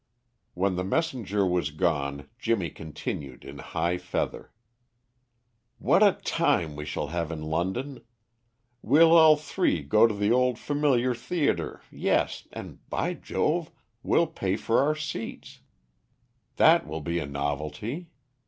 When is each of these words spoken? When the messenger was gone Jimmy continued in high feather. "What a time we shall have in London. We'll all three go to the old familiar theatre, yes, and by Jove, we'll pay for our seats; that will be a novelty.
When 0.55 0.77
the 0.77 0.83
messenger 0.83 1.45
was 1.45 1.69
gone 1.69 2.27
Jimmy 2.39 2.71
continued 2.71 3.45
in 3.45 3.59
high 3.59 3.99
feather. 3.99 4.51
"What 5.77 6.01
a 6.01 6.13
time 6.25 6.75
we 6.75 6.85
shall 6.85 7.09
have 7.09 7.31
in 7.31 7.43
London. 7.43 8.01
We'll 8.81 9.11
all 9.15 9.35
three 9.35 9.83
go 9.83 10.07
to 10.07 10.15
the 10.15 10.31
old 10.31 10.57
familiar 10.57 11.13
theatre, 11.13 11.83
yes, 11.91 12.47
and 12.51 12.79
by 12.89 13.13
Jove, 13.13 13.69
we'll 14.01 14.25
pay 14.25 14.55
for 14.55 14.81
our 14.81 14.95
seats; 14.95 15.61
that 16.55 16.87
will 16.87 17.01
be 17.01 17.19
a 17.19 17.27
novelty. 17.27 18.07